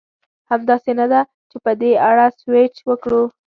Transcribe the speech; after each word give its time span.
همداسې 0.51 0.91
نه 0.99 1.05
ده؟ 1.11 1.21
چې 1.49 1.57
په 1.63 1.71
دې 1.81 1.91
اړه 2.09 2.25
سوچ 2.39 2.75
وکړو. 2.89 3.23